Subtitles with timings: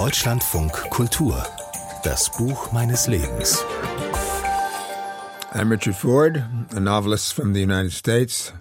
[0.00, 1.46] Deutschlandfunk Kultur.
[2.02, 3.62] Das Buch meines Lebens.
[5.52, 6.42] I'm Richard Ford,
[6.74, 8.54] a novelist from the United States.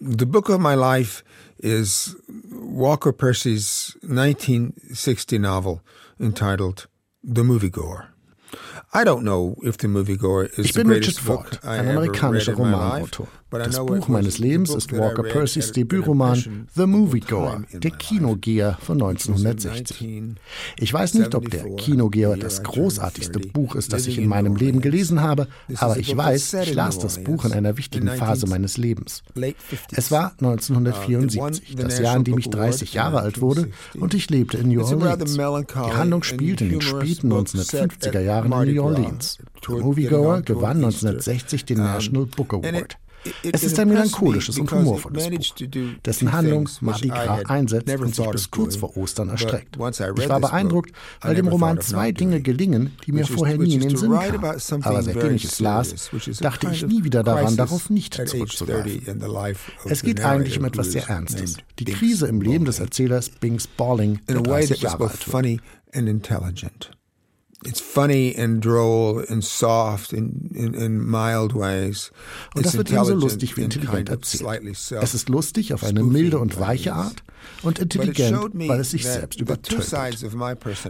[0.00, 1.24] The book of my life
[1.58, 5.80] is Walker Percy's 1960 novel
[6.20, 6.86] entitled
[7.24, 8.04] The Moviegoer.
[8.94, 12.54] I don't know if The Moviegoer is ich bin the greatest Richard Ford, ein amerikanischer
[12.54, 13.26] Romanautor.
[13.52, 20.36] Das Buch meines Lebens ist Walker Percys Debütroman The Moviegoer, der Kinogeher von 1960.
[20.78, 24.80] Ich weiß nicht, ob der Kinogeher das großartigste Buch ist, das ich in meinem Leben
[24.80, 29.22] gelesen habe, aber ich weiß, ich las das Buch in einer wichtigen Phase meines Lebens.
[29.90, 34.58] Es war 1974, das Jahr, in dem ich 30 Jahre alt wurde, und ich lebte
[34.58, 35.34] in New Orleans.
[35.34, 39.38] Die Handlung spielt in den späten 1950er Jahren in New Orleans.
[39.66, 42.96] The Moviegoer gewann 1960 den National Book Award.
[43.42, 45.54] Es ist ein melancholisches und humorvolles Buch,
[46.04, 49.76] dessen Handlung Mardi Gras einsetzt und sich bis kurz vor Ostern erstreckt.
[49.76, 53.96] Ich war beeindruckt, weil dem Roman zwei Dinge gelingen, die mir vorher nie in den
[53.96, 54.44] Sinn kamen.
[54.82, 56.10] Aber seitdem ich es las,
[56.40, 59.22] dachte ich nie wieder daran, darauf nicht zurückzugreifen.
[59.84, 61.56] Es geht eigentlich um etwas sehr Ernstes.
[61.78, 66.90] Die Krise im Leben des Erzählers Bing Spalling, der 30 Jahre alt wird.
[67.64, 72.10] It's funny and droll and soft in, in, in mild ways.
[72.54, 74.64] Und das wird ebenso lustig wie intelligent erzählt.
[75.00, 77.22] Es ist lustig auf eine milde und weiche Art
[77.62, 79.94] und intelligent, weil es sich selbst übertönt.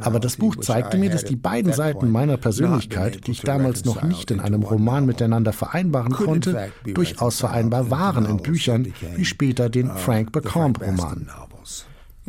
[0.01, 4.03] Aber das Buch zeigte mir, dass die beiden Seiten meiner Persönlichkeit, die ich damals noch
[4.03, 9.91] nicht in einem Roman miteinander vereinbaren konnte, durchaus vereinbar waren in Büchern wie später den
[9.91, 11.29] Frank Bacombe-Roman.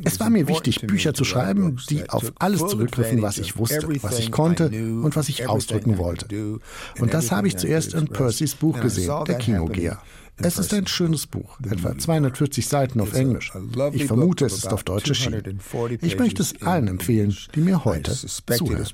[0.04, 4.20] Es war mir wichtig, Bücher zu schreiben, die auf alles zurückgriffen, was ich wusste, was
[4.20, 6.60] ich konnte und was ich ausdrücken wollte.
[7.00, 10.02] Und das habe ich zuerst in Percys Buch gesehen, Der Kinogeher.
[10.38, 13.54] Es ist ein schönes Buch, etwa 240 Seiten auf Englisch.
[13.92, 15.60] Ich vermute, es ist auf Deutsch erschienen.
[16.02, 18.86] Ich möchte es allen empfehlen, die mir heute zuhören.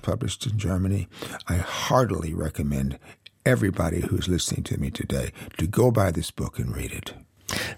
[3.46, 7.14] everybody who's listening to me today to go buy this book and read it.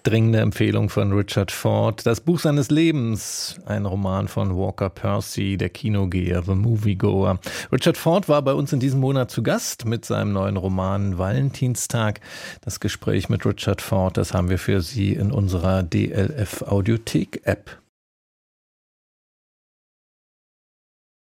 [0.03, 2.05] Dringende Empfehlung von Richard Ford.
[2.05, 7.39] Das Buch seines Lebens, ein Roman von Walker Percy, der Kinogeher, The Moviegoer.
[7.71, 12.21] Richard Ford war bei uns in diesem Monat zu Gast mit seinem neuen Roman Valentinstag.
[12.61, 17.80] Das Gespräch mit Richard Ford, das haben wir für Sie in unserer DLF Audiothek App